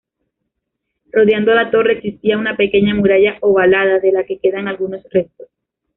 [1.11, 5.47] Rodeando la torre existía una pequeña muralla ovalada de la que quedan algunos restos.